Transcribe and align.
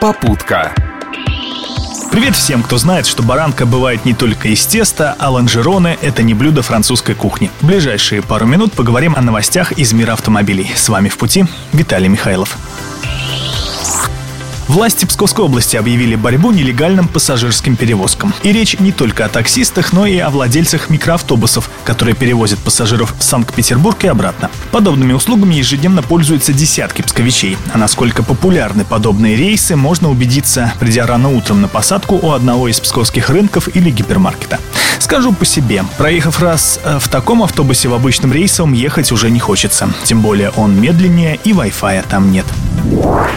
Попутка. 0.00 0.72
Привет 2.10 2.34
всем, 2.34 2.62
кто 2.62 2.78
знает, 2.78 3.04
что 3.04 3.22
баранка 3.22 3.66
бывает 3.66 4.06
не 4.06 4.14
только 4.14 4.48
из 4.48 4.64
теста, 4.64 5.14
а 5.18 5.30
лонжероны– 5.30 5.98
это 6.02 6.22
не 6.22 6.32
блюдо 6.32 6.62
французской 6.62 7.14
кухни. 7.14 7.50
В 7.60 7.66
ближайшие 7.66 8.22
пару 8.22 8.46
минут 8.46 8.72
поговорим 8.72 9.14
о 9.14 9.20
новостях 9.20 9.72
из 9.72 9.92
мира 9.92 10.14
автомобилей. 10.14 10.72
С 10.74 10.88
вами 10.88 11.10
в 11.10 11.18
пути 11.18 11.44
Виталий 11.74 12.08
Михайлов. 12.08 12.56
Власти 14.70 15.04
Псковской 15.04 15.44
области 15.44 15.76
объявили 15.76 16.14
борьбу 16.14 16.52
нелегальным 16.52 17.08
пассажирским 17.08 17.74
перевозкам. 17.74 18.32
И 18.44 18.52
речь 18.52 18.78
не 18.78 18.92
только 18.92 19.24
о 19.24 19.28
таксистах, 19.28 19.92
но 19.92 20.06
и 20.06 20.16
о 20.18 20.30
владельцах 20.30 20.90
микроавтобусов, 20.90 21.68
которые 21.82 22.14
перевозят 22.14 22.60
пассажиров 22.60 23.12
в 23.18 23.24
Санкт-Петербург 23.24 24.04
и 24.04 24.06
обратно. 24.06 24.48
Подобными 24.70 25.12
услугами 25.12 25.56
ежедневно 25.56 26.04
пользуются 26.04 26.52
десятки 26.52 27.02
псковичей. 27.02 27.58
А 27.72 27.78
насколько 27.78 28.22
популярны 28.22 28.84
подобные 28.84 29.34
рейсы, 29.34 29.74
можно 29.74 30.08
убедиться, 30.08 30.72
придя 30.78 31.04
рано 31.04 31.30
утром 31.30 31.62
на 31.62 31.66
посадку 31.66 32.20
у 32.22 32.30
одного 32.30 32.68
из 32.68 32.78
псковских 32.78 33.28
рынков 33.28 33.68
или 33.74 33.90
гипермаркета. 33.90 34.60
Скажу 35.00 35.32
по 35.32 35.44
себе, 35.44 35.82
проехав 35.98 36.40
раз 36.40 36.78
э, 36.84 37.00
в 37.00 37.08
таком 37.08 37.42
автобусе 37.42 37.88
в 37.88 37.94
обычном 37.94 38.32
рейсовом 38.32 38.74
ехать 38.74 39.10
уже 39.10 39.30
не 39.30 39.40
хочется. 39.40 39.92
Тем 40.04 40.20
более 40.20 40.50
он 40.50 40.80
медленнее 40.80 41.40
и 41.42 41.50
Wi-Fi 41.50 42.04
там 42.08 42.30
нет. 42.30 42.46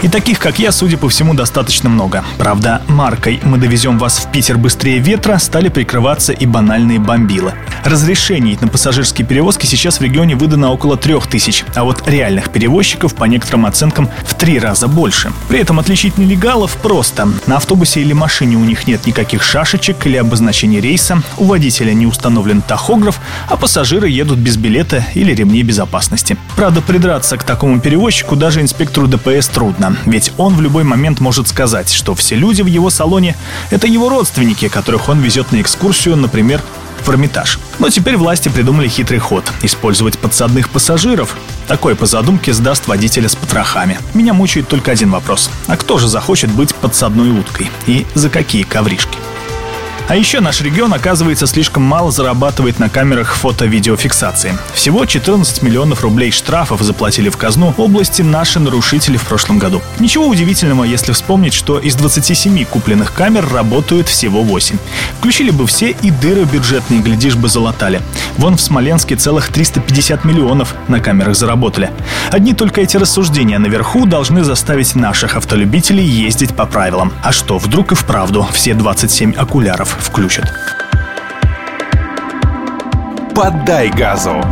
И 0.02 0.08
таких, 0.08 0.38
как 0.38 0.58
я, 0.58 0.70
судя 0.70 0.98
по 0.98 1.08
всему, 1.08 1.32
достаточно 1.32 1.88
много. 1.88 2.22
Правда, 2.36 2.82
маркой 2.88 3.40
«Мы 3.42 3.56
довезем 3.56 3.98
вас 3.98 4.18
в 4.18 4.30
Питер 4.30 4.58
быстрее 4.58 4.98
ветра» 4.98 5.38
стали 5.38 5.70
прикрываться 5.70 6.32
и 6.32 6.44
банальные 6.44 6.98
бомбилы. 6.98 7.54
Разрешений 7.84 8.58
на 8.60 8.68
пассажирские 8.68 9.26
перевозки 9.26 9.64
сейчас 9.64 10.00
в 10.00 10.02
регионе 10.02 10.36
выдано 10.36 10.70
около 10.72 10.98
трех 10.98 11.26
тысяч, 11.26 11.64
а 11.74 11.84
вот 11.84 12.06
реальных 12.06 12.50
перевозчиков, 12.50 13.14
по 13.14 13.24
некоторым 13.24 13.64
оценкам, 13.64 14.10
в 14.26 14.34
три 14.34 14.58
раза 14.58 14.88
больше. 14.88 15.32
При 15.48 15.60
этом 15.60 15.78
отличить 15.78 16.18
нелегалов 16.18 16.76
просто. 16.76 17.26
На 17.46 17.56
автобусе 17.56 18.00
или 18.00 18.12
машине 18.12 18.56
у 18.56 18.64
них 18.64 18.86
нет 18.86 19.06
никаких 19.06 19.42
шашечек 19.42 20.06
или 20.06 20.18
обозначений 20.18 20.80
рейса, 20.80 21.22
у 21.38 21.44
водителя 21.44 21.94
не 21.94 22.06
установлен 22.06 22.60
тахограф, 22.60 23.20
а 23.48 23.56
пассажиры 23.56 24.10
едут 24.10 24.38
без 24.38 24.58
билета 24.58 25.04
или 25.14 25.32
ремней 25.34 25.62
безопасности. 25.62 26.36
Правда, 26.56 26.82
придраться 26.82 27.38
к 27.38 27.44
такому 27.44 27.80
перевозчику 27.80 28.36
даже 28.36 28.60
инспектору 28.60 29.06
ДПС 29.06 29.48
трудно, 29.54 29.96
ведь 30.04 30.32
он 30.36 30.56
в 30.56 30.60
любой 30.60 30.82
момент 30.84 31.20
может 31.20 31.48
сказать, 31.48 31.90
что 31.90 32.14
все 32.14 32.34
люди 32.34 32.60
в 32.60 32.66
его 32.66 32.90
салоне– 32.90 33.36
это 33.70 33.86
его 33.86 34.08
родственники, 34.08 34.68
которых 34.68 35.08
он 35.08 35.20
везет 35.20 35.52
на 35.52 35.60
экскурсию, 35.60 36.16
например, 36.16 36.60
в 37.02 37.08
Эрмитаж. 37.08 37.60
Но 37.78 37.88
теперь 37.88 38.16
власти 38.16 38.48
придумали 38.48 38.88
хитрый 38.88 39.20
ход– 39.20 39.50
использовать 39.62 40.18
подсадных 40.18 40.70
пассажиров. 40.70 41.36
Такой 41.68 41.94
по 41.94 42.06
задумке 42.06 42.52
сдаст 42.52 42.88
водителя 42.88 43.28
с 43.28 43.36
потрохами. 43.36 43.98
Меня 44.12 44.34
мучает 44.34 44.68
только 44.68 44.90
один 44.90 45.10
вопрос. 45.10 45.50
А 45.68 45.76
кто 45.76 45.98
же 45.98 46.08
захочет 46.08 46.50
быть 46.50 46.74
подсадной 46.74 47.30
уткой? 47.30 47.70
И 47.86 48.06
за 48.14 48.30
какие 48.30 48.64
ковришки? 48.64 49.23
А 50.06 50.16
еще 50.16 50.40
наш 50.40 50.60
регион, 50.60 50.92
оказывается, 50.92 51.46
слишком 51.46 51.82
мало 51.82 52.10
зарабатывает 52.10 52.78
на 52.78 52.90
камерах 52.90 53.34
фото-видеофиксации. 53.36 54.56
Всего 54.74 55.06
14 55.06 55.62
миллионов 55.62 56.02
рублей 56.02 56.30
штрафов 56.30 56.82
заплатили 56.82 57.30
в 57.30 57.38
казну 57.38 57.72
области 57.78 58.20
наши 58.20 58.60
нарушители 58.60 59.16
в 59.16 59.24
прошлом 59.24 59.58
году. 59.58 59.80
Ничего 59.98 60.26
удивительного, 60.26 60.84
если 60.84 61.12
вспомнить, 61.12 61.54
что 61.54 61.78
из 61.78 61.94
27 61.94 62.66
купленных 62.66 63.14
камер 63.14 63.50
работают 63.50 64.06
всего 64.06 64.42
8. 64.42 64.76
Включили 65.18 65.50
бы 65.50 65.66
все 65.66 65.92
и 65.92 66.10
дыры 66.10 66.44
бюджетные, 66.44 67.00
глядишь 67.00 67.36
бы, 67.36 67.48
залатали. 67.48 68.02
Вон 68.36 68.58
в 68.58 68.60
Смоленске 68.60 69.16
целых 69.16 69.48
350 69.48 70.26
миллионов 70.26 70.74
на 70.86 71.00
камерах 71.00 71.34
заработали. 71.34 71.90
Одни 72.30 72.52
только 72.52 72.82
эти 72.82 72.98
рассуждения 72.98 73.58
наверху 73.58 74.04
должны 74.04 74.44
заставить 74.44 74.94
наших 74.94 75.36
автолюбителей 75.36 76.04
ездить 76.04 76.54
по 76.54 76.66
правилам. 76.66 77.10
А 77.22 77.32
что, 77.32 77.56
вдруг 77.56 77.92
и 77.92 77.94
вправду 77.94 78.46
все 78.52 78.74
27 78.74 79.32
окуляров 79.32 79.93
включат. 80.00 80.52
Поддай 83.34 83.90
газу. 83.90 84.42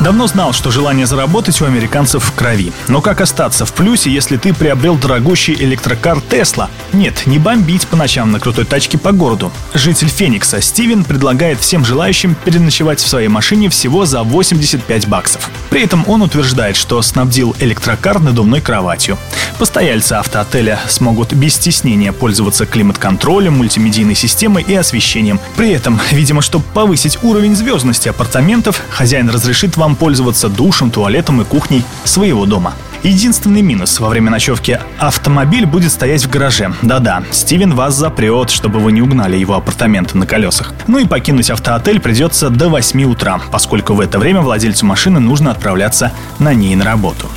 Давно 0.00 0.26
знал, 0.26 0.52
что 0.52 0.70
желание 0.70 1.06
заработать 1.06 1.60
у 1.62 1.64
американцев 1.64 2.22
в 2.22 2.32
крови. 2.32 2.70
Но 2.88 3.00
как 3.00 3.22
остаться 3.22 3.64
в 3.64 3.72
плюсе, 3.72 4.10
если 4.10 4.36
ты 4.36 4.52
приобрел 4.52 4.96
дорогущий 4.96 5.54
электрокар 5.54 6.20
Тесла? 6.20 6.68
Нет, 6.92 7.26
не 7.26 7.38
бомбить 7.38 7.86
по 7.86 7.96
ночам 7.96 8.30
на 8.30 8.38
крутой 8.38 8.66
тачке 8.66 8.98
по 8.98 9.12
городу. 9.12 9.50
Житель 9.72 10.08
Феникса 10.08 10.60
Стивен 10.60 11.02
предлагает 11.02 11.60
всем 11.60 11.84
желающим 11.84 12.36
переночевать 12.44 13.00
в 13.00 13.08
своей 13.08 13.28
машине 13.28 13.70
всего 13.70 14.04
за 14.04 14.22
85 14.22 15.08
баксов. 15.08 15.50
При 15.70 15.82
этом 15.82 16.04
он 16.06 16.20
утверждает, 16.20 16.76
что 16.76 17.00
снабдил 17.00 17.56
электрокар 17.60 18.20
надувной 18.20 18.60
кроватью. 18.60 19.16
Постояльцы 19.58 20.12
автоотеля 20.12 20.78
смогут 20.88 21.32
без 21.32 21.54
стеснения 21.54 22.12
пользоваться 22.12 22.66
климат-контролем, 22.66 23.54
мультимедийной 23.54 24.14
системой 24.14 24.62
и 24.62 24.74
освещением. 24.74 25.40
При 25.56 25.70
этом, 25.70 25.98
видимо, 26.10 26.42
чтобы 26.42 26.64
повысить 26.74 27.18
уровень 27.22 27.56
звездности 27.56 28.08
апартаментов, 28.10 28.82
хозяин 28.90 29.30
разрешит 29.30 29.76
вам 29.78 29.85
пользоваться 29.94 30.48
душем, 30.48 30.90
туалетом 30.90 31.40
и 31.40 31.44
кухней 31.44 31.84
своего 32.04 32.46
дома. 32.46 32.74
Единственный 33.02 33.62
минус 33.62 34.00
во 34.00 34.08
время 34.08 34.30
ночевки– 34.30 34.80
автомобиль 34.98 35.64
будет 35.64 35.92
стоять 35.92 36.24
в 36.24 36.30
гараже. 36.30 36.72
Да-да, 36.82 37.22
Стивен 37.30 37.74
вас 37.74 37.94
запрет, 37.94 38.50
чтобы 38.50 38.80
вы 38.80 38.90
не 38.90 39.00
угнали 39.00 39.36
его 39.36 39.54
апартаменты 39.54 40.18
на 40.18 40.26
колесах. 40.26 40.72
Ну 40.88 40.98
и 40.98 41.06
покинуть 41.06 41.50
автоотель 41.50 42.00
придется 42.00 42.50
до 42.50 42.68
8 42.68 43.04
утра, 43.04 43.40
поскольку 43.52 43.94
в 43.94 44.00
это 44.00 44.18
время 44.18 44.40
владельцу 44.40 44.86
машины 44.86 45.20
нужно 45.20 45.52
отправляться 45.52 46.10
на 46.40 46.52
ней 46.52 46.74
на 46.74 46.84
работу. 46.84 47.28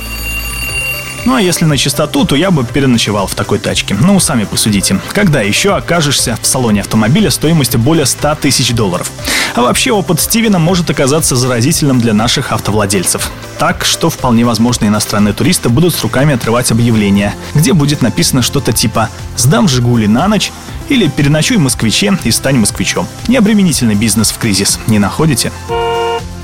Ну 1.26 1.34
а 1.34 1.40
если 1.42 1.64
на 1.66 1.76
чистоту, 1.76 2.24
то 2.24 2.34
я 2.34 2.50
бы 2.50 2.64
переночевал 2.64 3.26
в 3.26 3.34
такой 3.34 3.58
тачке. 3.58 3.96
Ну, 4.00 4.18
сами 4.20 4.44
посудите. 4.44 4.98
Когда 5.12 5.42
еще 5.42 5.76
окажешься 5.76 6.38
в 6.40 6.46
салоне 6.46 6.80
автомобиля 6.80 7.30
стоимостью 7.30 7.78
более 7.78 8.06
100 8.06 8.36
тысяч 8.36 8.72
долларов? 8.72 9.10
А 9.54 9.62
вообще 9.62 9.92
опыт 9.92 10.20
Стивена 10.20 10.58
может 10.58 10.88
оказаться 10.88 11.36
заразительным 11.36 12.00
для 12.00 12.14
наших 12.14 12.52
автовладельцев. 12.52 13.30
Так 13.58 13.84
что 13.84 14.08
вполне 14.08 14.44
возможно 14.44 14.86
иностранные 14.86 15.34
туристы 15.34 15.68
будут 15.68 15.94
с 15.94 16.02
руками 16.02 16.34
отрывать 16.34 16.70
объявление, 16.70 17.34
где 17.54 17.74
будет 17.74 18.00
написано 18.00 18.42
что-то 18.42 18.72
типа 18.72 19.10
«Сдам 19.36 19.68
Жигули 19.68 20.06
на 20.06 20.28
ночь» 20.28 20.52
или 20.88 21.08
«Переночуй 21.08 21.58
москвиче 21.58 22.16
и 22.24 22.30
стань 22.30 22.56
москвичом». 22.56 23.06
Необременительный 23.28 23.94
бизнес 23.94 24.30
в 24.30 24.38
кризис, 24.38 24.78
не 24.86 24.98
находите? 24.98 25.52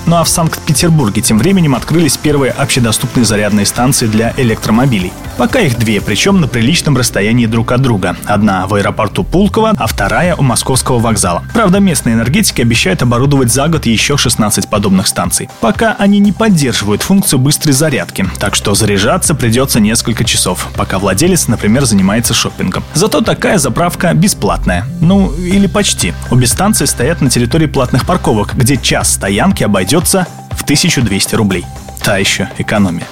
Ну 0.06 0.17
а 0.17 0.22
в 0.22 0.28
Санкт-Петербурге 0.28 1.21
тем 1.21 1.37
временем 1.37 1.75
открылись 1.75 2.17
первые 2.17 2.53
общедоступные 2.53 3.25
зарядные 3.25 3.67
станции 3.67 4.06
для 4.06 4.33
электромобилей. 4.37 5.12
Пока 5.36 5.60
их 5.60 5.78
две, 5.78 6.00
причем 6.00 6.41
на 6.41 6.48
приличном 6.48 6.97
расстоянии 6.97 7.44
друг 7.44 7.72
от 7.72 7.82
друга. 7.82 8.16
Одна 8.24 8.66
в 8.66 8.74
аэропорту 8.74 9.22
Пулково, 9.22 9.74
а 9.76 9.86
вторая 9.86 10.34
у 10.34 10.42
московского 10.42 10.98
вокзала. 10.98 11.44
Правда, 11.52 11.78
местные 11.78 12.14
энергетики 12.14 12.62
обещают 12.62 13.02
оборудовать 13.02 13.52
за 13.52 13.69
год 13.69 13.84
еще 13.84 14.16
16 14.16 14.69
подобных 14.69 15.06
станций. 15.06 15.50
Пока 15.60 15.94
они 15.98 16.20
не 16.20 16.32
поддерживают 16.32 17.02
функцию 17.02 17.38
быстрой 17.38 17.74
зарядки, 17.74 18.26
так 18.38 18.54
что 18.54 18.74
заряжаться 18.74 19.34
придется 19.34 19.78
несколько 19.78 20.24
часов, 20.24 20.69
пока 20.74 20.98
владелец, 20.98 21.48
например, 21.48 21.84
занимается 21.84 22.32
шопингом. 22.32 22.82
Зато 22.94 23.20
такая 23.20 23.58
заправка 23.58 24.14
бесплатная. 24.14 24.86
Ну, 25.03 25.32
или 25.34 25.66
почти. 25.66 26.14
Обе 26.30 26.47
станции 26.47 26.86
стоят 26.86 27.20
на 27.20 27.28
территории 27.28 27.66
платных 27.66 28.06
парковок, 28.06 28.54
где 28.54 28.78
час 28.78 29.12
стоянки 29.12 29.62
обойдется 29.62 30.26
в 30.53 30.62
1200 30.62 31.34
рублей. 31.34 31.66
Та 32.03 32.16
еще 32.16 32.48
экономия. 32.56 33.06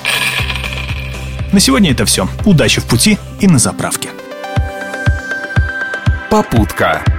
На 1.54 1.60
сегодня 1.60 1.92
это 1.92 2.04
все. 2.04 2.28
Удачи 2.44 2.81
в 2.81 2.84
пути 2.84 3.16
и 3.38 3.47
на 3.47 3.60
заправке. 3.60 4.09
Попутка. 6.28 7.13